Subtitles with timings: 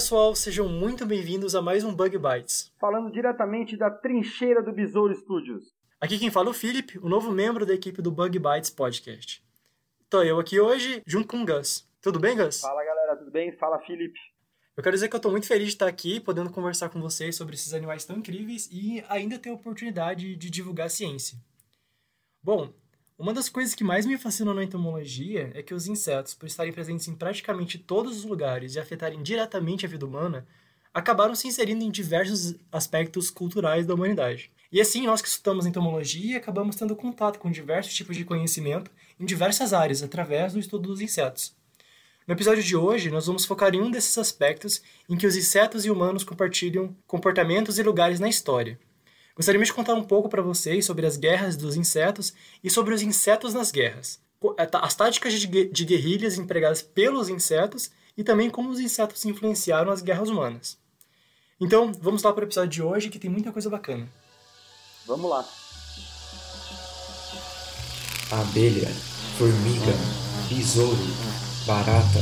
[0.00, 2.72] pessoal, sejam muito bem-vindos a mais um Bug Bites.
[2.80, 5.74] Falando diretamente da trincheira do Besouro Studios.
[6.00, 9.44] Aqui quem fala é o Felipe, o novo membro da equipe do Bug Bites Podcast.
[10.08, 11.86] Tô eu aqui hoje, junto com o Gus.
[12.00, 12.62] Tudo bem, Gus?
[12.62, 13.52] Fala galera, tudo bem?
[13.58, 14.18] Fala Felipe.
[14.74, 17.36] Eu quero dizer que eu tô muito feliz de estar aqui, podendo conversar com vocês
[17.36, 21.36] sobre esses animais tão incríveis e ainda ter a oportunidade de divulgar a ciência.
[22.42, 22.72] Bom,
[23.20, 26.72] uma das coisas que mais me fascinam na entomologia é que os insetos, por estarem
[26.72, 30.46] presentes em praticamente todos os lugares e afetarem diretamente a vida humana,
[30.92, 34.50] acabaram se inserindo em diversos aspectos culturais da humanidade.
[34.72, 39.26] E assim, nós que estudamos entomologia acabamos tendo contato com diversos tipos de conhecimento em
[39.26, 41.54] diversas áreas através do estudo dos insetos.
[42.26, 45.84] No episódio de hoje, nós vamos focar em um desses aspectos em que os insetos
[45.84, 48.78] e humanos compartilham comportamentos e lugares na história.
[49.34, 53.02] Gostaria de contar um pouco para vocês sobre as guerras dos insetos e sobre os
[53.02, 54.20] insetos nas guerras,
[54.58, 60.02] é, as táticas de guerrilhas empregadas pelos insetos e também como os insetos influenciaram as
[60.02, 60.78] guerras humanas.
[61.60, 64.08] Então, vamos lá para o episódio de hoje que tem muita coisa bacana.
[65.06, 65.46] Vamos lá.
[68.30, 68.88] Abelha,
[69.36, 69.92] formiga,
[70.48, 70.96] besouro,
[71.66, 72.20] barata,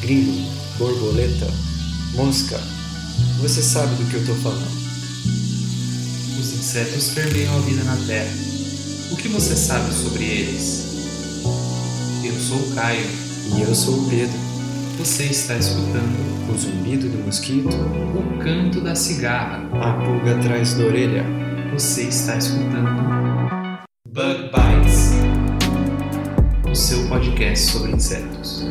[0.00, 0.48] grilo,
[0.78, 1.46] borboleta,
[2.14, 2.58] mosca.
[3.40, 4.81] Você sabe do que eu estou falando.
[6.42, 8.32] Os insetos permeiam a vida na Terra.
[9.12, 10.84] O que você sabe sobre eles?
[12.24, 13.06] Eu sou o Caio.
[13.56, 14.36] E eu sou o Pedro.
[14.98, 19.62] Você está escutando O zumbido do mosquito, o canto da cigarra.
[19.80, 21.24] a pulga atrás da orelha.
[21.74, 22.90] Você está escutando
[24.08, 25.10] Bug Bites,
[26.68, 28.66] o seu podcast sobre insetos.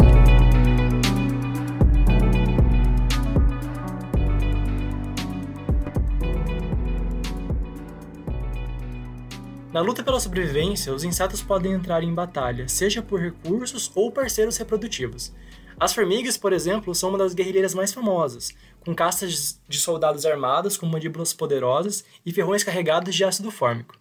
[9.73, 14.57] Na luta pela sobrevivência, os insetos podem entrar em batalha, seja por recursos ou parceiros
[14.57, 15.33] reprodutivos.
[15.79, 18.51] As formigas, por exemplo, são uma das guerrilheiras mais famosas,
[18.85, 23.97] com castas de soldados armados com mandíbulas poderosas e ferrões carregados de ácido fórmico.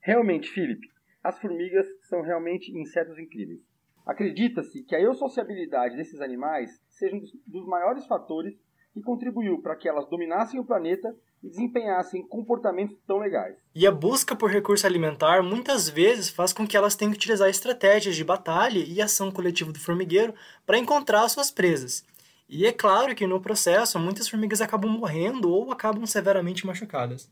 [0.00, 0.88] Realmente, Felipe,
[1.22, 3.60] as formigas são realmente insetos incríveis.
[4.04, 8.54] Acredita-se que a eusociabilidade desses animais seja um dos- maiores fatores
[8.92, 13.56] que contribuiu para que elas dominassem o planeta desempenhassem comportamentos tão legais.
[13.74, 17.48] E a busca por recurso alimentar muitas vezes faz com que elas tenham que utilizar
[17.48, 20.34] estratégias de batalha e ação coletiva do formigueiro
[20.66, 22.04] para encontrar suas presas.
[22.48, 27.30] E é claro que no processo muitas formigas acabam morrendo ou acabam severamente machucadas.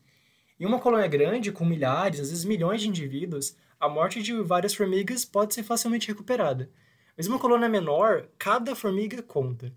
[0.59, 4.73] Em uma colônia grande, com milhares, às vezes milhões de indivíduos, a morte de várias
[4.73, 6.69] formigas pode ser facilmente recuperada.
[7.15, 9.73] Mas em uma colônia menor, cada formiga conta.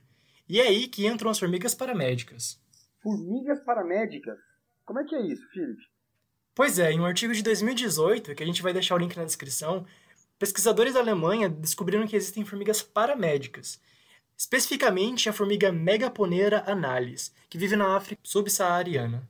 [0.49, 2.62] E é aí que entram as formigas paramédicas.
[3.03, 4.39] Formigas paramédicas.
[4.85, 5.83] Como é que é isso, Felipe?
[6.55, 9.25] Pois é, em um artigo de 2018, que a gente vai deixar o link na
[9.25, 9.87] descrição,
[10.39, 13.81] pesquisadores da Alemanha descobriram que existem formigas paramédicas.
[14.37, 19.27] Especificamente a formiga Megaponera analis, que vive na África subsaariana.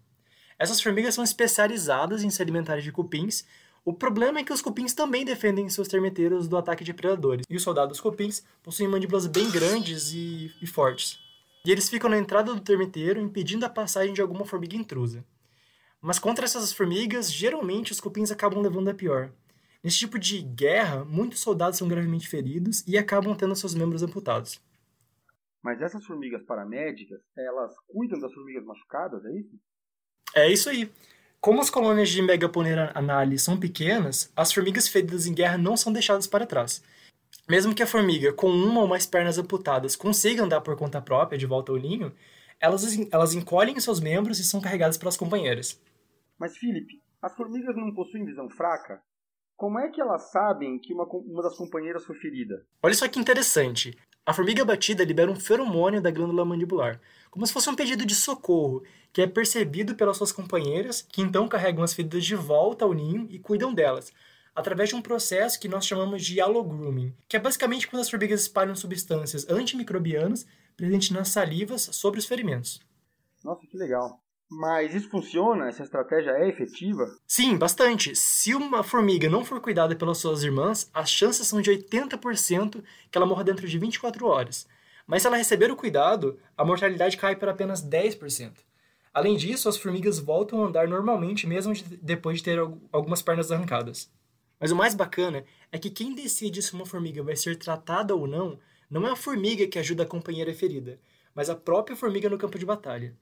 [0.59, 3.45] Essas formigas são especializadas em se alimentarem de cupins.
[3.85, 7.45] O problema é que os cupins também defendem seus termiteiros do ataque de predadores.
[7.49, 11.22] E os soldados cupins possuem mandíbulas bem grandes e, e fortes.
[11.65, 15.25] E eles ficam na entrada do termiteiro impedindo a passagem de alguma formiga intrusa.
[16.01, 19.31] Mas contra essas formigas, geralmente os cupins acabam levando a pior.
[19.83, 24.61] Nesse tipo de guerra, muitos soldados são gravemente feridos e acabam tendo seus membros amputados.
[25.63, 29.61] Mas essas formigas paramédicas, elas cuidam das formigas machucadas, é isso?
[30.35, 30.91] É isso aí.
[31.41, 35.93] Como as colônias de Megaponera analis são pequenas, as formigas feridas em guerra não são
[35.93, 36.83] deixadas para trás.
[37.53, 41.37] Mesmo que a formiga, com uma ou mais pernas amputadas, consiga andar por conta própria
[41.37, 42.11] de volta ao ninho,
[42.59, 45.79] elas, elas encolhem seus membros e são carregadas pelas companheiras.
[46.39, 49.03] Mas, Felipe, as formigas não possuem visão fraca?
[49.55, 52.65] Como é que elas sabem que uma, uma das companheiras foi ferida?
[52.83, 53.95] Olha só que interessante.
[54.25, 58.15] A formiga batida libera um feromônio da glândula mandibular, como se fosse um pedido de
[58.15, 58.83] socorro,
[59.13, 63.27] que é percebido pelas suas companheiras, que então carregam as feridas de volta ao ninho
[63.29, 64.11] e cuidam delas,
[64.55, 68.41] através de um processo que nós chamamos de allogrooming, que é basicamente quando as formigas
[68.43, 70.47] espalham substâncias antimicrobianas
[70.77, 72.81] presentes nas salivas sobre os ferimentos.
[73.45, 74.21] Nossa, que legal.
[74.51, 75.69] Mas isso funciona?
[75.69, 77.07] Essa estratégia é efetiva?
[77.27, 78.15] Sim, bastante.
[78.15, 83.17] Se uma formiga não for cuidada pelas suas irmãs, as chances são de 80% que
[83.17, 84.67] ela morra dentro de 24 horas.
[85.07, 88.53] Mas se ela receber o cuidado, a mortalidade cai para apenas 10%.
[89.13, 93.21] Além disso, as formigas voltam a andar normalmente mesmo de- depois de ter al- algumas
[93.23, 94.11] pernas arrancadas.
[94.63, 98.29] Mas o mais bacana é que quem decide se uma formiga vai ser tratada ou
[98.29, 101.01] não, não é a formiga que ajuda a companheira ferida,
[101.35, 103.13] mas a própria formiga no campo de batalha.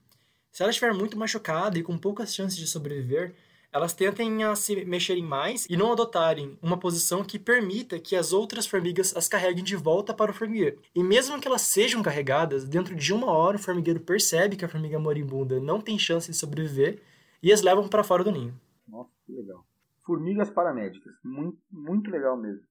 [0.53, 3.35] Se ela estiver muito machucada e com poucas chances de sobreviver,
[3.73, 8.35] elas tentem a se mexerem mais e não adotarem uma posição que permita que as
[8.35, 10.83] outras formigas as carreguem de volta para o formigueiro.
[10.95, 14.69] E mesmo que elas sejam carregadas, dentro de uma hora o formigueiro percebe que a
[14.69, 17.01] formiga moribunda não tem chance de sobreviver
[17.43, 18.61] e as levam para fora do ninho.
[18.87, 19.65] Nossa, que legal.
[20.05, 21.13] Formigas paramédicas.
[21.25, 22.67] Muito, muito legal mesmo.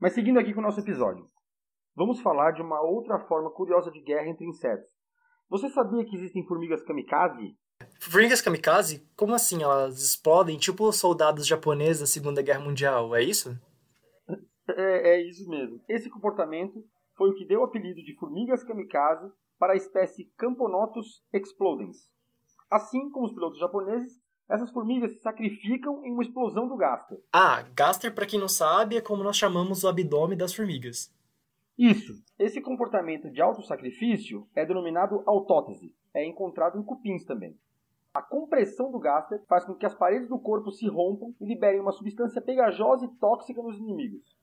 [0.00, 1.26] Mas seguindo aqui com o nosso episódio.
[1.94, 4.90] Vamos falar de uma outra forma curiosa de guerra entre insetos.
[5.48, 7.56] Você sabia que existem formigas kamikaze?
[8.00, 9.06] Formigas kamikaze?
[9.14, 9.62] Como assim?
[9.62, 13.56] Elas explodem tipo soldados japoneses da Segunda Guerra Mundial, é isso?
[14.68, 15.82] É, é isso mesmo.
[15.88, 16.82] Esse comportamento
[17.16, 22.10] foi o que deu o apelido de formigas kamikaze para a espécie Camponotus explodens.
[22.70, 24.21] Assim como os pilotos japoneses,
[24.52, 27.18] essas formigas se sacrificam em uma explosão do gaster.
[27.32, 31.10] Ah, gaster, para quem não sabe, é como nós chamamos o abdômen das formigas.
[31.78, 32.22] Isso.
[32.38, 35.94] Esse comportamento de autossacrifício é denominado autótese.
[36.12, 37.56] É encontrado em cupins também.
[38.12, 41.80] A compressão do gaster faz com que as paredes do corpo se rompam e liberem
[41.80, 44.36] uma substância pegajosa e tóxica nos inimigos.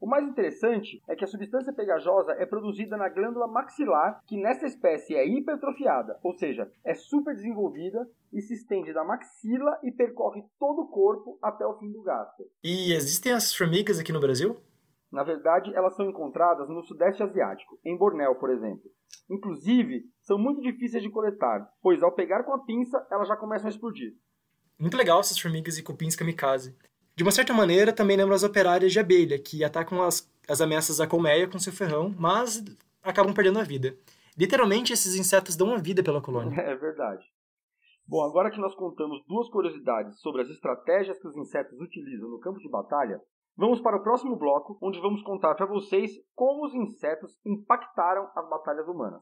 [0.00, 4.66] O mais interessante é que a substância pegajosa é produzida na glândula maxilar, que nessa
[4.66, 10.44] espécie é hipertrofiada, ou seja, é super desenvolvida e se estende da maxila e percorre
[10.58, 12.46] todo o corpo até o fim do gaster.
[12.62, 14.56] E existem essas formigas aqui no Brasil?
[15.10, 18.90] Na verdade, elas são encontradas no Sudeste Asiático, em Bornéu, por exemplo.
[19.28, 23.66] Inclusive, são muito difíceis de coletar, pois ao pegar com a pinça, elas já começam
[23.66, 24.14] a explodir.
[24.78, 26.76] Muito legal essas formigas e cupins kamikaze.
[27.18, 30.98] De uma certa maneira, também lembra as operárias de abelha, que atacam as, as ameaças
[30.98, 32.62] da colmeia com seu ferrão, mas
[33.02, 33.98] acabam perdendo a vida.
[34.38, 36.54] Literalmente, esses insetos dão a vida pela colônia.
[36.62, 37.26] É verdade.
[38.06, 42.38] Bom, agora que nós contamos duas curiosidades sobre as estratégias que os insetos utilizam no
[42.38, 43.20] campo de batalha,
[43.56, 48.48] Vamos para o próximo bloco, onde vamos contar para vocês como os insetos impactaram as
[48.48, 49.20] batalhas humanas.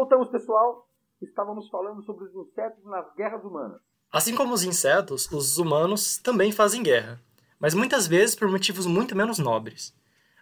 [0.00, 0.88] Voltamos, pessoal.
[1.20, 3.80] Estávamos falando sobre os insetos nas guerras humanas.
[4.10, 7.20] Assim como os insetos, os humanos também fazem guerra
[7.60, 9.94] mas muitas vezes por motivos muito menos nobres.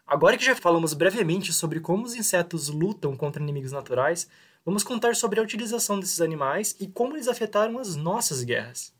[0.07, 4.31] Agora que já falamos brevemente sobre como os insetos lutam contra inimigos naturais,
[4.65, 8.95] vamos contar sobre a utilização desses animais e como eles afetaram as nossas guerras.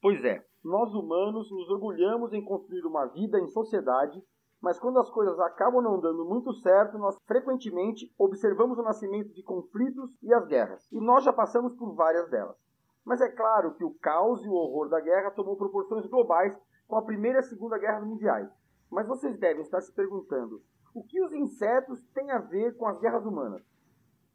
[0.00, 4.22] Pois é, nós humanos nos orgulhamos em construir uma vida em sociedade,
[4.64, 9.42] mas quando as coisas acabam não dando muito certo, nós frequentemente observamos o nascimento de
[9.42, 10.90] conflitos e as guerras.
[10.90, 12.56] E nós já passamos por várias delas.
[13.04, 16.58] Mas é claro que o caos e o horror da guerra tomou proporções globais
[16.88, 18.48] com a Primeira e a Segunda Guerra Mundiais.
[18.90, 20.62] Mas vocês devem estar se perguntando:
[20.94, 23.62] o que os insetos têm a ver com as guerras humanas?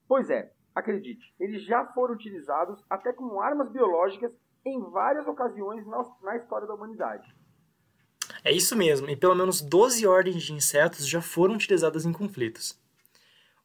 [0.07, 4.31] Pois é, acredite, eles já foram utilizados até como armas biológicas
[4.63, 5.87] em várias ocasiões
[6.21, 7.35] na, história da humanidade.
[8.43, 12.77] É isso mesmo, e pelo menos 12 ordens de insetos já foram utilizadas em conflitos.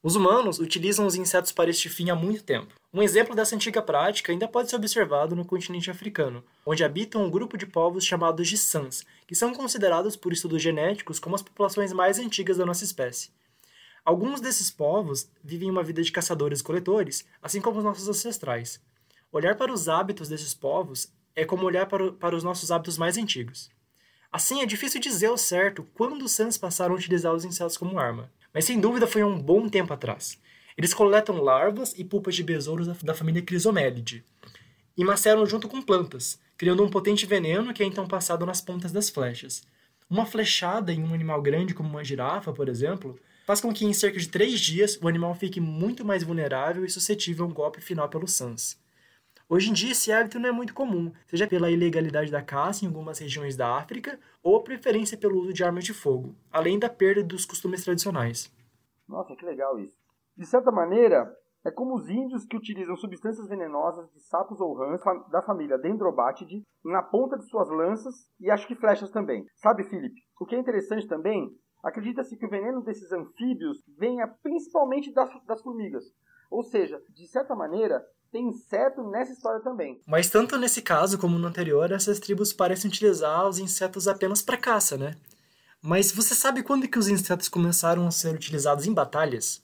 [0.03, 2.75] Os humanos utilizam os insetos para este fim há muito tempo.
[2.93, 7.31] Um exemplo dessa antiga prática ainda pode ser observado no continente africano, onde habitam um
[7.31, 11.91] grupo de povos chamados de Sans, que são considerados por estudos genéticos como as populações
[11.93, 13.31] mais antigas da nossa espécie.
[14.05, 18.79] Alguns desses povos vivem uma vida de caçadores e coletores, assim como os nossos ancestrais.
[19.33, 23.17] Olhar para os hábitos desses povos é como olhar para, para os nossos hábitos mais
[23.17, 23.71] antigos.
[24.35, 27.99] Assim, é difícil dizer ao certo quando os Sans passaram a utilizar os insetos como
[27.99, 30.39] arma mas sem dúvida foi há um bom tempo atrás.
[30.79, 34.25] Eles coletam larvas e pulpas de besouros da família Chrysomelidae
[34.97, 38.93] e maceram junto com plantas, criando um potente veneno que é então passado nas pontas
[38.93, 39.65] das flechas.
[40.09, 43.93] Uma flechada em um animal grande como uma girafa, por exemplo, faz com que em
[43.93, 47.81] cerca de três dias o animal fique muito mais vulnerável e suscetível a um golpe
[47.81, 48.79] final pelo SANS.
[49.47, 52.89] Hoje em dia esse hábito não é muito comum, seja pela ilegalidade da caça em
[52.89, 56.89] algumas regiões da África ou a preferência pelo uso de armas de fogo, além da
[56.89, 58.51] perda dos costumes tradicionais.
[59.07, 59.95] Nossa, que legal isso.
[60.35, 61.31] De certa maneira,
[61.63, 66.63] é como os índios que utilizam substâncias venenosas de sapos ou rãs da família Dendrobatidae
[66.83, 69.45] na ponta de suas lanças e acho que flechas também.
[69.57, 70.23] Sabe, Felipe?
[70.41, 71.51] O que é interessante também,
[71.83, 76.05] acredita-se que o veneno desses anfíbios venha principalmente das, das formigas.
[76.51, 78.03] Ou seja, de certa maneira,
[78.35, 80.01] tem inseto nessa história também.
[80.05, 84.57] Mas tanto nesse caso como no anterior, essas tribos parecem utilizar os insetos apenas para
[84.57, 85.15] caça, né?
[85.81, 89.63] Mas você sabe quando que os insetos começaram a ser utilizados em batalhas?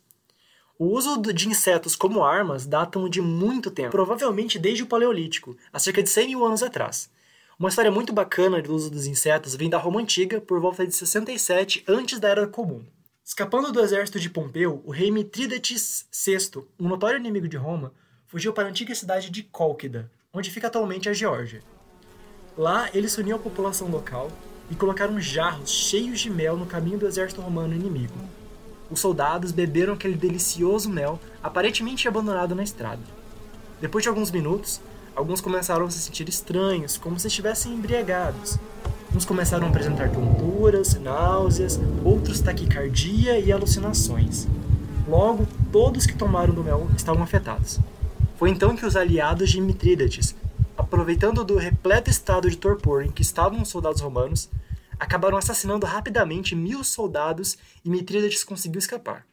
[0.78, 5.80] O uso de insetos como armas datam de muito tempo, provavelmente desde o Paleolítico, há
[5.80, 7.10] cerca de 100 mil anos atrás.
[7.58, 10.94] Uma história muito bacana do uso dos insetos vem da Roma Antiga, por volta de
[10.94, 12.84] 67 antes da Era Comum.
[13.24, 17.92] Escapando do exército de Pompeu, o rei Mitrídates VI, um notório inimigo de Roma,
[18.30, 21.64] fugiu para a antiga cidade de Cólquida, onde fica atualmente a Geórgia.
[22.56, 24.30] Lá, eles uniam a população local
[24.70, 28.14] e colocaram jarros cheios de mel no caminho do exército romano inimigo.
[28.88, 33.02] Os soldados beberam aquele delicioso mel, aparentemente abandonado na estrada.
[33.80, 34.80] Depois de alguns minutos,
[35.16, 38.58] alguns começaram a se sentir estranhos, como se estivessem embriagados.
[39.12, 44.46] Uns começaram a apresentar tonturas, náuseas, outros taquicardia e alucinações.
[45.08, 47.80] Logo, todos que tomaram do mel estavam afetados.
[48.40, 50.34] Foi então que os aliados de Mitrídates,
[50.74, 54.48] aproveitando do repleto estado de torpor em que estavam os soldados romanos,
[54.98, 59.26] acabaram assassinando rapidamente mil soldados e Mitrídates conseguiu escapar.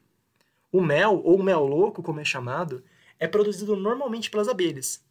[0.69, 2.83] O mel, ou mel louco, como é chamado,
[3.17, 5.01] é produzido normalmente pelas abelhas.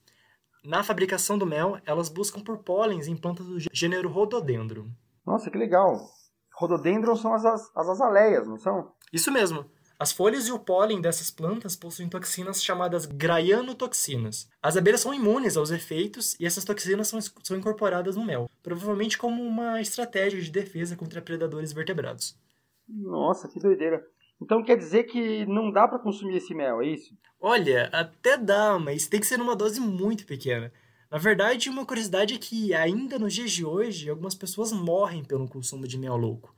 [0.62, 4.88] Na fabricação do mel, elas buscam por pólens em plantas do gênero Rhododendron.
[5.24, 6.06] Nossa, que legal.
[6.54, 8.92] Rhododendron são as, as, as azaleias, não são?
[9.10, 9.64] Isso mesmo.
[9.98, 14.46] As folhas e o pólen dessas plantas possuem toxinas chamadas graianotoxinas.
[14.62, 19.16] As abelhas são imunes aos efeitos e essas toxinas são, são incorporadas no mel, provavelmente
[19.16, 22.38] como uma estratégia de defesa contra predadores vertebrados.
[22.86, 24.04] Nossa, que doideira.
[24.40, 27.16] Então quer dizer que não dá para consumir esse mel, é isso?
[27.40, 30.70] Olha, até dá, mas tem que ser numa dose muito pequena.
[31.10, 35.48] Na verdade, uma curiosidade é que ainda nos dias de hoje, algumas pessoas morrem pelo
[35.48, 36.54] consumo de mel louco.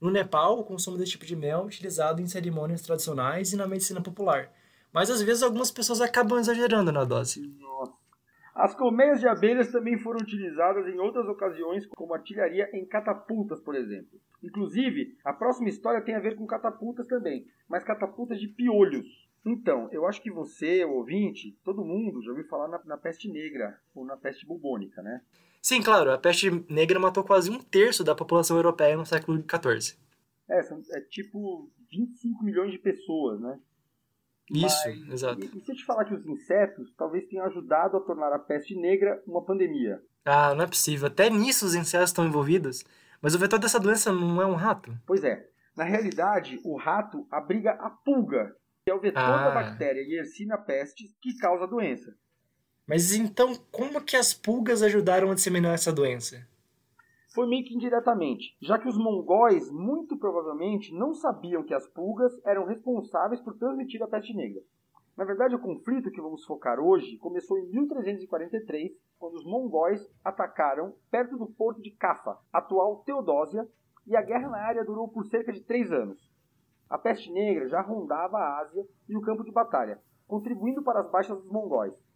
[0.00, 3.66] No Nepal, o consumo desse tipo de mel é utilizado em cerimônias tradicionais e na
[3.66, 4.50] medicina popular.
[4.92, 7.40] Mas às vezes algumas pessoas acabam exagerando na dose.
[7.60, 7.92] Nossa.
[8.54, 13.74] As colmeias de abelhas também foram utilizadas em outras ocasiões, como artilharia em catapultas, por
[13.74, 14.18] exemplo.
[14.42, 19.28] Inclusive, a próxima história tem a ver com catapultas também, mas catapultas de piolhos.
[19.44, 23.30] Então, eu acho que você, o ouvinte, todo mundo já ouviu falar na, na peste
[23.30, 25.22] negra ou na peste bubônica, né?
[25.62, 29.96] Sim, claro, a peste negra matou quase um terço da população europeia no século XIV.
[30.48, 33.58] É, são, é tipo 25 milhões de pessoas, né?
[34.50, 35.40] Isso, Mas, exato.
[35.44, 38.38] E, e se eu te falar que os insetos talvez tenham ajudado a tornar a
[38.38, 40.02] peste negra uma pandemia?
[40.24, 41.06] Ah, não é possível.
[41.06, 42.84] Até nisso os insetos estão envolvidos.
[43.22, 44.92] Mas o vetor dessa doença não é um rato?
[45.06, 45.48] Pois é.
[45.76, 49.44] Na realidade, o rato abriga a pulga, que é o vetor Ah.
[49.44, 52.12] da bactéria Yersinia pestis que causa a doença.
[52.90, 56.44] Mas então, como que as pulgas ajudaram a disseminar essa doença?
[57.32, 62.32] Foi meio que indiretamente, já que os mongóis muito provavelmente não sabiam que as pulgas
[62.44, 64.60] eram responsáveis por transmitir a peste negra.
[65.16, 70.92] Na verdade, o conflito que vamos focar hoje começou em 1343, quando os mongóis atacaram
[71.12, 73.68] perto do porto de Cafa, atual Teodósia,
[74.04, 76.28] e a guerra na área durou por cerca de três anos.
[76.88, 81.08] A peste negra já rondava a Ásia e o campo de batalha, contribuindo para as
[81.08, 82.09] baixas dos mongóis.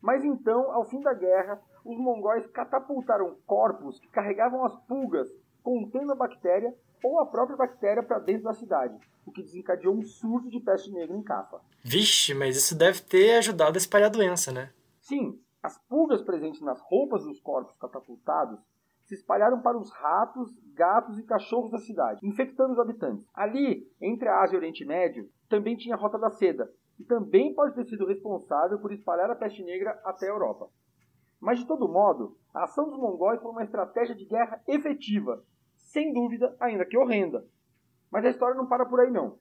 [0.00, 5.28] Mas então, ao fim da guerra, os mongóis catapultaram corpos que carregavam as pulgas
[5.62, 10.02] contendo a bactéria ou a própria bactéria para dentro da cidade, o que desencadeou um
[10.02, 11.60] surto de peste negra em Cafa.
[11.82, 14.70] Vixe, mas isso deve ter ajudado a espalhar a doença, né?
[15.00, 18.60] Sim, as pulgas presentes nas roupas dos corpos catapultados
[19.06, 23.26] se espalharam para os ratos, gatos e cachorros da cidade, infectando os habitantes.
[23.34, 27.04] Ali, entre a Ásia e o Oriente Médio, também tinha a Rota da Seda, e
[27.04, 30.68] também pode ter sido responsável por espalhar a peste negra até a Europa.
[31.40, 35.44] Mas, de todo modo, a ação dos mongóis foi uma estratégia de guerra efetiva,
[35.76, 37.44] sem dúvida, ainda que horrenda.
[38.10, 39.38] Mas a história não para por aí, não.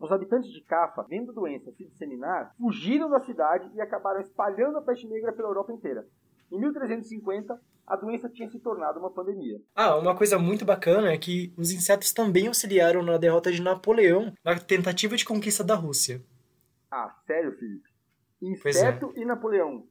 [0.00, 4.78] Os habitantes de Cafa, vendo a doença se disseminar, fugiram da cidade e acabaram espalhando
[4.78, 6.06] a peste negra pela Europa inteira.
[6.50, 9.60] Em 1350, a doença tinha se tornado uma pandemia.
[9.74, 14.32] Ah, uma coisa muito bacana é que os insetos também auxiliaram na derrota de Napoleão
[14.44, 16.22] na tentativa de conquista da Rússia.
[16.90, 17.88] Ah, sério, Felipe?
[18.62, 18.80] Pois é.
[18.80, 19.86] Inseto e Napoleão.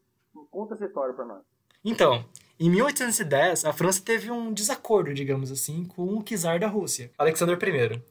[0.52, 1.44] Conta essa história pra nós.
[1.84, 2.26] Então,
[2.60, 7.56] em 1810, a França teve um desacordo, digamos assim, com o czar da Rússia, Alexandre
[7.56, 8.02] I,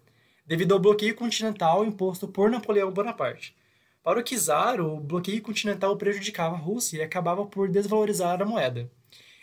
[0.47, 3.57] devido ao bloqueio continental imposto por Napoleão Bonaparte.
[4.03, 8.89] Para o czar, o bloqueio continental prejudicava a Rússia e acabava por desvalorizar a moeda.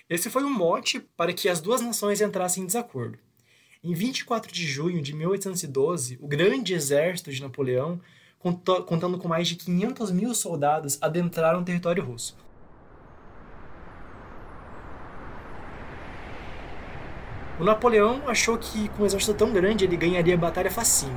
[0.09, 3.19] Esse foi o mote para que as duas nações entrassem em desacordo.
[3.83, 7.99] Em 24 de junho de 1812, o grande exército de Napoleão,
[8.85, 12.35] contando com mais de 500 mil soldados, adentraram o território russo.
[17.59, 21.15] O Napoleão achou que com um exército tão grande ele ganharia a batalha facinho.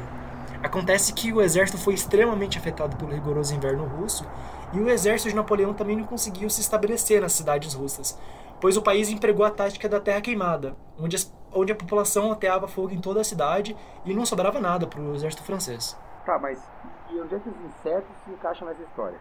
[0.63, 4.27] Acontece que o exército foi extremamente afetado pelo rigoroso inverno russo
[4.73, 8.19] e o exército de Napoleão também não conseguiu se estabelecer nas cidades russas,
[8.61, 12.67] pois o país empregou a tática da terra queimada, onde, as- onde a população ateava
[12.69, 15.97] fogo em toda a cidade e não sobrava nada para o exército francês.
[16.25, 16.59] Tá, mas
[17.11, 19.19] e onde é que os insetos se encaixam nessa história?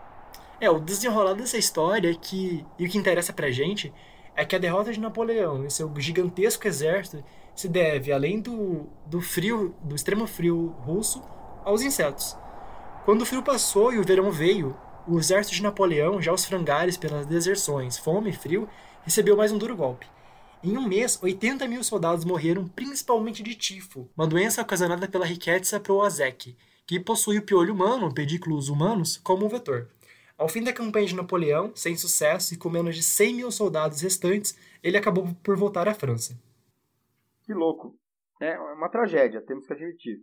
[0.59, 3.93] É, o desenrolar dessa história é que, e o que interessa pra gente
[4.35, 7.23] é que a derrota de Napoleão e seu gigantesco exército
[7.55, 11.21] se deve, além do, do frio, do extremo frio russo,
[11.63, 12.37] aos insetos.
[13.05, 14.75] Quando o frio passou e o verão veio,
[15.07, 18.67] o exército de Napoleão, já aos frangalhos pelas deserções, fome e frio,
[19.03, 20.07] recebeu mais um duro golpe.
[20.63, 25.79] Em um mês, 80 mil soldados morreram, principalmente de tifo, uma doença ocasionada pela Rickettsia
[25.79, 29.87] proazec, que possui o piolho humano, pedículos humanos, como um vetor.
[30.37, 34.01] Ao fim da campanha de Napoleão, sem sucesso e com menos de 100 mil soldados
[34.01, 36.37] restantes, ele acabou por voltar à França.
[37.43, 37.95] Que louco.
[38.41, 40.17] É uma tragédia, temos que admitir.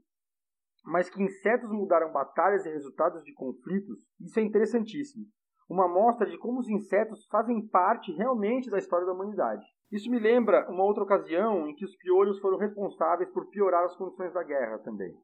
[0.85, 5.25] Mas que insetos mudaram batalhas e resultados de conflitos, isso é interessantíssimo.
[5.69, 9.65] Uma amostra de como os insetos fazem parte realmente da história da humanidade.
[9.91, 13.97] Isso me lembra uma outra ocasião em que os piolhos foram responsáveis por piorar as
[13.97, 15.15] condições da guerra também.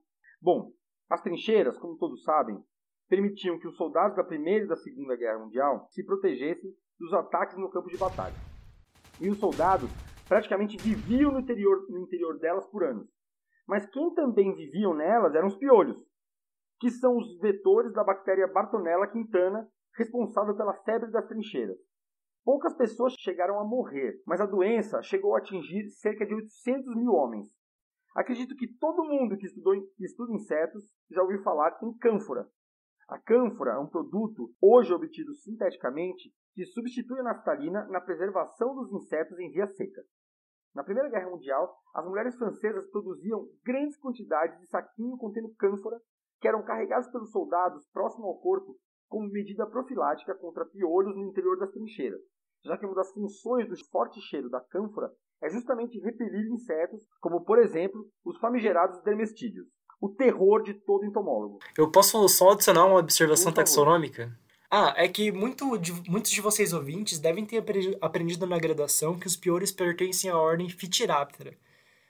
[0.40, 0.72] Bom,
[1.08, 2.62] as trincheiras, como todos sabem,
[3.08, 7.56] permitiam que os soldados da Primeira e da Segunda Guerra Mundial se protegessem dos ataques
[7.56, 8.34] no campo de batalha.
[9.20, 9.90] E os soldados
[10.28, 13.08] praticamente viviam no interior, no interior delas por anos.
[13.66, 15.98] Mas quem também viviam nelas eram os piolhos,
[16.78, 21.76] que são os vetores da bactéria Bartonella quintana, responsável pela febre das trincheiras.
[22.44, 27.12] Poucas pessoas chegaram a morrer, mas a doença chegou a atingir cerca de 800 mil
[27.12, 27.46] homens.
[28.18, 32.50] Acredito que todo mundo que, estudou, que estuda insetos já ouviu falar em cânfora,
[33.08, 38.92] a cânfora é um produto, hoje obtido sinteticamente, que substitui a naftalina na preservação dos
[38.92, 40.02] insetos em via seca.
[40.74, 46.00] Na Primeira Guerra Mundial, as mulheres francesas produziam grandes quantidades de saquinho contendo cânfora,
[46.40, 48.76] que eram carregados pelos soldados próximo ao corpo
[49.08, 52.20] como medida profilática contra piolhos no interior das trincheiras,
[52.64, 55.08] já que uma das funções do forte cheiro da cânfora
[55.42, 59.66] é justamente repelir insetos, como por exemplo os famigerados dermestídeos
[60.00, 61.58] o terror de todo entomólogo.
[61.76, 64.32] Eu posso só adicionar uma observação taxonômica?
[64.70, 67.64] Ah, é que muito de, muitos de vocês ouvintes devem ter
[68.00, 71.56] aprendido na graduação que os piores pertencem à ordem Phytiraptera.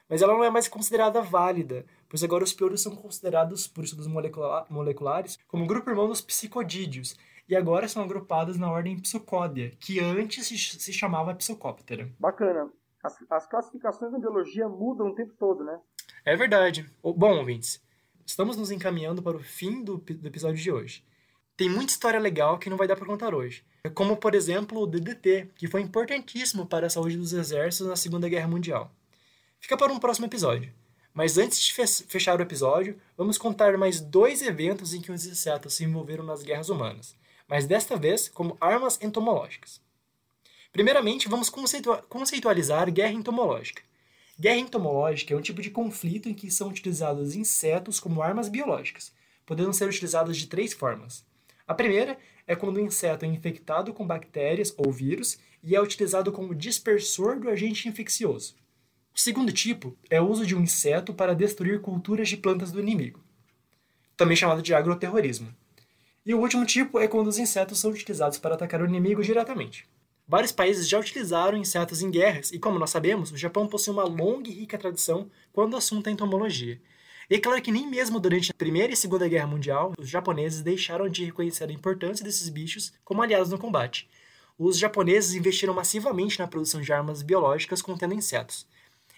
[0.09, 4.07] Mas ela não é mais considerada válida, pois agora os piores são considerados, por estudos
[4.07, 7.17] molecula moleculares, como grupo irmão dos psicodídeos,
[7.49, 12.11] e agora são agrupados na ordem Psicódia, que antes se, se chamava Psicóptera.
[12.19, 12.71] Bacana.
[13.09, 15.81] As, as classificações da biologia mudam o tempo todo, né?
[16.27, 16.87] É verdade.
[17.03, 17.83] Bom, ouvintes,
[18.27, 21.03] estamos nos encaminhando para o fim do, do episódio de hoje.
[21.57, 23.65] Tem muita história legal que não vai dar para contar hoje.
[23.95, 28.29] Como, por exemplo, o DDT, que foi importantíssimo para a saúde dos exércitos na Segunda
[28.29, 28.91] Guerra Mundial.
[29.59, 30.71] Fica para um próximo episódio.
[31.15, 31.73] Mas antes de
[32.07, 36.43] fechar o episódio, vamos contar mais dois eventos em que os insetos se envolveram nas
[36.43, 37.17] guerras humanas,
[37.49, 39.81] mas desta vez como armas entomológicas.
[40.73, 43.83] Primeiramente, vamos conceitualizar guerra entomológica.
[44.39, 49.13] Guerra entomológica é um tipo de conflito em que são utilizados insetos como armas biológicas,
[49.45, 51.25] podendo ser utilizados de três formas.
[51.67, 56.31] A primeira é quando o inseto é infectado com bactérias ou vírus e é utilizado
[56.31, 58.55] como dispersor do agente infeccioso.
[59.15, 62.79] O segundo tipo é o uso de um inseto para destruir culturas de plantas do
[62.79, 63.21] inimigo,
[64.17, 65.53] também chamado de agroterrorismo.
[66.25, 69.89] E o último tipo é quando os insetos são utilizados para atacar o inimigo diretamente.
[70.29, 74.05] Vários países já utilizaram insetos em guerras, e como nós sabemos, o Japão possui uma
[74.05, 76.79] longa e rica tradição quando o assunto é entomologia.
[77.31, 80.61] E é claro que nem mesmo durante a Primeira e Segunda Guerra Mundial, os japoneses
[80.61, 84.07] deixaram de reconhecer a importância desses bichos como aliados no combate.
[84.59, 88.67] Os japoneses investiram massivamente na produção de armas biológicas contendo insetos.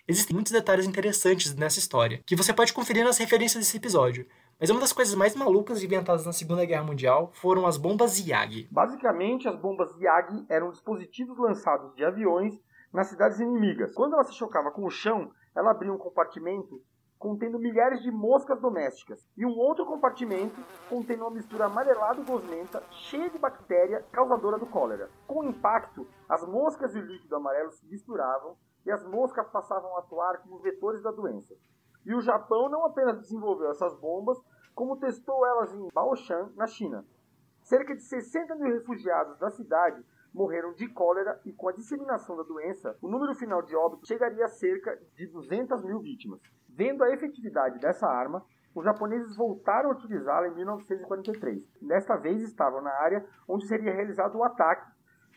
[0.07, 4.27] Existem muitos detalhes interessantes nessa história, que você pode conferir nas referências desse episódio,
[4.61, 8.69] mas uma das coisas mais malucas inventadas na Segunda Guerra Mundial foram as bombas Yag.
[8.71, 12.61] Basicamente, as bombas Yag eram dispositivos lançados de aviões
[12.93, 13.95] nas cidades inimigas.
[13.95, 16.79] Quando ela se chocava com o chão, ela abria um compartimento
[17.19, 22.83] contendo milhares de moscas domésticas e um outro compartimento contendo uma mistura amarelada e gosmenta
[22.91, 25.09] cheia de bactéria causadora do cólera.
[25.27, 29.97] Com o impacto, as moscas e o líquido amarelo se misturavam e as moscas passavam
[29.97, 31.55] a atuar como vetores da doença.
[32.05, 34.39] E o Japão não apenas desenvolveu essas bombas,
[34.75, 37.05] como testou elas em Baoshan, na China.
[37.63, 40.03] Cerca de 60 mil refugiados da cidade
[40.33, 44.45] morreram de cólera e com a disseminação da doença, o número final de óbitos chegaria
[44.45, 46.41] a cerca de 200 mil vítimas.
[46.69, 51.63] Vendo a efetividade dessa arma, os japoneses voltaram a utilizá-la em 1943.
[51.83, 54.89] Desta vez estavam na área onde seria realizado o ataque,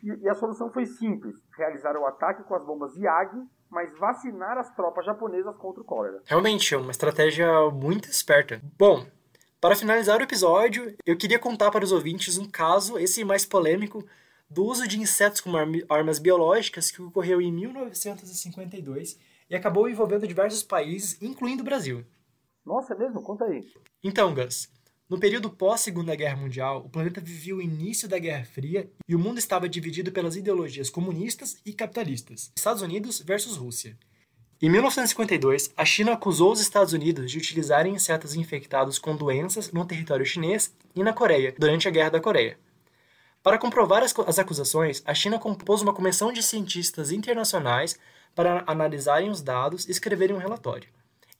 [0.03, 4.71] e a solução foi simples: realizar o ataque com as bombas Yagi mas vacinar as
[4.75, 6.21] tropas japonesas contra o cólera.
[6.25, 8.61] Realmente, é uma estratégia muito esperta.
[8.77, 9.03] Bom,
[9.63, 14.05] para finalizar o episódio, eu queria contar para os ouvintes um caso, esse mais polêmico,
[14.49, 15.55] do uso de insetos como
[15.87, 19.17] armas biológicas que ocorreu em 1952
[19.49, 22.05] e acabou envolvendo diversos países, incluindo o Brasil.
[22.65, 23.21] Nossa, é mesmo?
[23.21, 23.65] Conta aí.
[24.03, 24.67] Então, Gus,
[25.09, 29.19] no período pós-Segunda Guerra Mundial, o planeta vivia o início da Guerra Fria e o
[29.19, 33.97] mundo estava dividido pelas ideologias comunistas e capitalistas, Estados Unidos versus Rússia.
[34.63, 39.83] Em 1952, a China acusou os Estados Unidos de utilizarem insetos infectados com doenças no
[39.83, 42.57] território chinês e na Coreia, durante a Guerra da Coreia.
[43.43, 47.99] Para comprovar as, as acusações, a China compôs uma comissão de cientistas internacionais
[48.33, 50.87] para analisarem os dados e escreverem um relatório.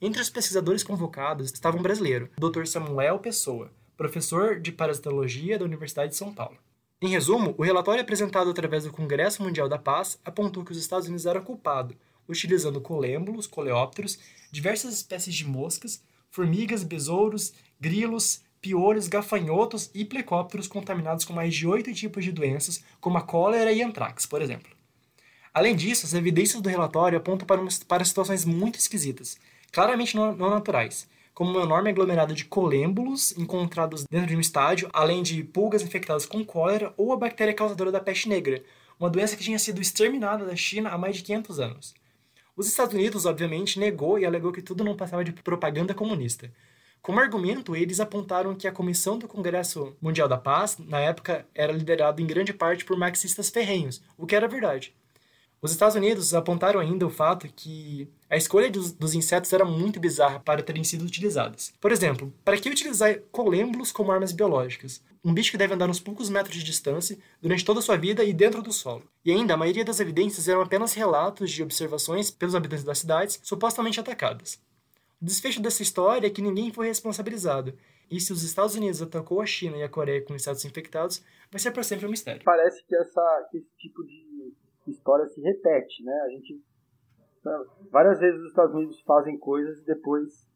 [0.02, 2.66] Entre os pesquisadores convocados estava um brasileiro, Dr.
[2.66, 6.58] Samuel Pessoa, professor de parasitologia da Universidade de São Paulo.
[7.00, 11.06] Em resumo, o relatório apresentado através do Congresso Mundial da Paz apontou que os Estados
[11.06, 11.96] Unidos eram culpados,
[12.28, 14.18] utilizando colêmbulos, coleópteros,
[14.50, 21.66] diversas espécies de moscas, formigas, besouros, grilos, piolhos, gafanhotos e plecópteros contaminados com mais de
[21.66, 24.72] oito tipos de doenças, como a cólera e antrax, por exemplo.
[25.52, 29.38] Além disso, as evidências do relatório apontam para, para situações muito esquisitas,
[29.70, 34.88] claramente não, não naturais, como um enorme aglomerado de colêmbulos encontrados dentro de um estádio,
[34.92, 38.64] além de pulgas infectadas com cólera ou a bactéria causadora da peste negra,
[38.98, 41.94] uma doença que tinha sido exterminada da China há mais de 500 anos.
[42.56, 46.52] Os Estados Unidos, obviamente, negou e alegou que tudo não passava de propaganda comunista.
[47.02, 51.72] Como argumento, eles apontaram que a Comissão do Congresso Mundial da Paz, na época, era
[51.72, 54.94] liderada em grande parte por marxistas ferrenhos, o que era verdade.
[55.64, 59.98] Os Estados Unidos apontaram ainda o fato que a escolha dos, dos, insetos era muito
[59.98, 61.72] bizarra para terem sido utilizadas.
[61.80, 65.02] Por exemplo, para que utilizar colêmbulos como armas biológicas?
[65.24, 68.22] Um bicho que deve andar uns poucos metros de distância durante toda a sua vida
[68.22, 69.08] e dentro do solo.
[69.24, 73.40] E ainda, a maioria das evidências eram apenas relatos de observações pelos habitantes das cidades
[73.42, 74.60] supostamente atacadas.
[75.18, 77.72] O desfecho dessa história é que ninguém foi responsabilizado,
[78.10, 81.58] e se os Estados Unidos atacou a China e a Coreia com insetos infectados, vai
[81.58, 82.42] ser por sempre um mistério.
[82.44, 84.33] Parece que, essa, que esse tipo de
[84.90, 86.12] história se repete, né?
[86.26, 86.60] A gente
[87.90, 90.48] várias vezes os Estados Unidos fazem coisas e depois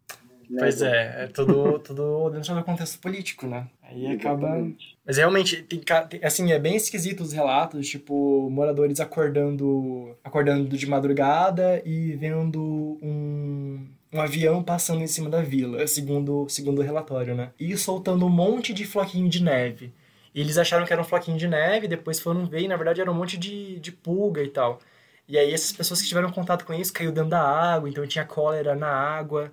[0.48, 3.68] né, Pois é, é tudo, tudo dentro do contexto político, né?
[3.82, 4.66] Aí acaba.
[5.04, 5.82] Mas realmente, tem,
[6.22, 12.62] assim, é bem esquisito os relatos, tipo, moradores acordando acordando de madrugada e vendo
[13.02, 17.50] um, um avião passando em cima da vila, segundo, segundo o relatório, né?
[17.60, 19.92] E soltando um monte de floquinho de neve.
[20.34, 23.00] E eles acharam que era um floquinho de neve, depois foram ver e na verdade
[23.00, 24.80] era um monte de, de pulga e tal.
[25.26, 28.24] E aí essas pessoas que tiveram contato com isso caiu dentro da água, então tinha
[28.24, 29.52] cólera na água.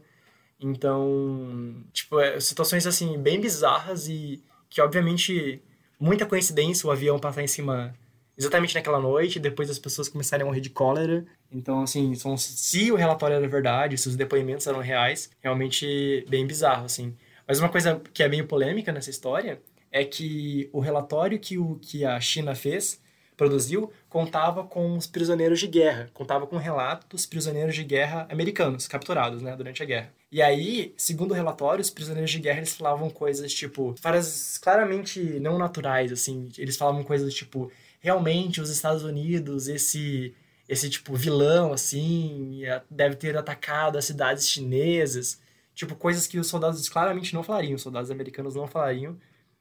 [0.60, 5.62] Então, tipo, é, situações assim bem bizarras e que obviamente
[6.00, 7.94] muita coincidência o avião passar em cima
[8.38, 11.26] exatamente naquela noite, depois as pessoas começarem a morrer de cólera.
[11.52, 16.46] Então, assim, são, se o relatório era verdade, se os depoimentos eram reais, realmente bem
[16.46, 17.16] bizarro, assim.
[17.48, 19.62] Mas uma coisa que é meio polêmica nessa história
[19.96, 23.00] é que o relatório que, o, que a China fez,
[23.38, 28.90] produziu, contava com os prisioneiros de guerra, contava com relatos dos prisioneiros de guerra americanos
[28.90, 30.14] capturados, né, durante a guerra.
[30.30, 35.22] E aí, segundo o relatório, os prisioneiros de guerra eles falavam coisas tipo, frases claramente
[35.40, 40.36] não naturais, assim, eles falavam coisas tipo, realmente os Estados Unidos, esse
[40.68, 45.40] esse tipo vilão assim, deve ter atacado as cidades chinesas,
[45.74, 49.18] tipo coisas que os soldados claramente não falariam, os soldados americanos não falariam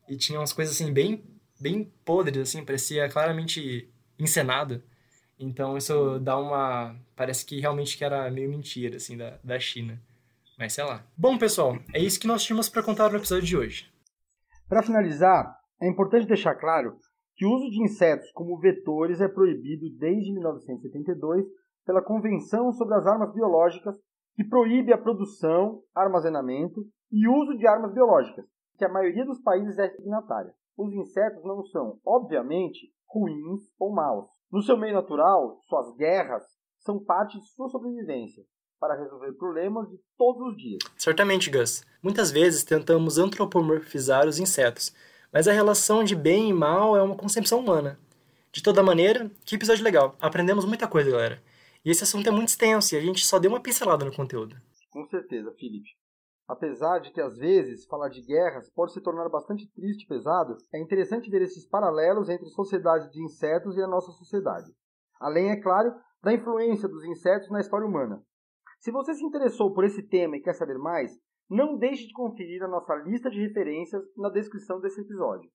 [0.09, 1.23] e tinha umas coisas assim bem
[1.61, 3.89] bem podres assim, parecia claramente
[4.19, 4.83] encenado.
[5.39, 10.01] Então isso dá uma parece que realmente que era meio mentira assim da, da China.
[10.59, 11.05] Mas sei lá.
[11.17, 13.93] Bom, pessoal, é isso que nós tínhamos para contar no episódio de hoje.
[14.69, 16.97] Para finalizar, é importante deixar claro
[17.37, 21.45] que o uso de insetos como vetores é proibido desde 1972
[21.85, 23.97] pela Convenção sobre as Armas Biológicas,
[24.37, 28.45] que proíbe a produção, armazenamento e uso de armas biológicas,
[28.77, 30.55] que a maioria dos países é signatária.
[30.77, 34.29] Os insetos não são, obviamente, ruins ou maus.
[34.51, 36.43] No seu meio natural, suas guerras
[36.81, 38.45] são parte de sua sobrevivência
[38.81, 40.83] para resolver problemas de todos os dias.
[40.99, 41.85] Certamente, Gus.
[42.03, 44.95] Muitas vezes tentamos antropomorfizar os insetos,
[45.33, 47.99] mas a relação de bem e mal é uma concepção humana.
[48.53, 50.15] De toda maneira, que episódio legal.
[50.21, 51.43] Aprendemos muita coisa, galera.
[51.85, 54.57] E esse assunto é muito extenso e a gente só deu uma pincelada no conteúdo.
[54.91, 55.91] Com certeza, Felipe.
[56.47, 60.57] Apesar de que às vezes falar de guerras pode se tornar bastante triste e pesado,
[60.73, 64.71] é interessante ver esses paralelos entre sociedades de insetos e a nossa sociedade.
[65.19, 68.23] Além, é claro, da influência dos insetos na história humana.
[68.79, 71.13] Se você se interessou por esse tema e quer saber mais,
[71.49, 75.51] não deixe de conferir a nossa lista de referências na descrição desse episódio.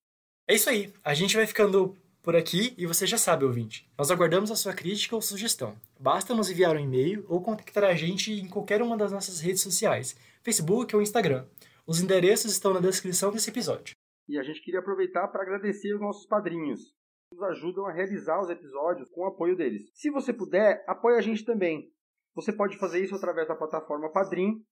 [0.47, 0.91] É isso aí.
[1.03, 3.89] A gente vai ficando por aqui e você já sabe, ouvinte.
[3.97, 5.75] Nós aguardamos a sua crítica ou sugestão.
[5.99, 9.61] Basta nos enviar um e-mail ou contactar a gente em qualquer uma das nossas redes
[9.61, 10.17] sociais.
[10.43, 11.45] Facebook ou Instagram.
[11.87, 13.95] Os endereços estão na descrição desse episódio.
[14.27, 16.81] E a gente queria aproveitar para agradecer os nossos padrinhos,
[17.29, 19.89] que nos ajudam a realizar os episódios com o apoio deles.
[19.95, 21.91] Se você puder, apoie a gente também.
[22.35, 24.63] Você pode fazer isso através da plataforma Padrim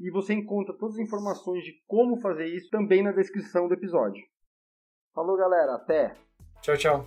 [0.00, 4.24] e você encontra todas as informações de como fazer isso também na descrição do episódio.
[5.14, 5.74] Falou, galera.
[5.74, 6.16] Até!
[6.62, 7.06] Tchau, tchau.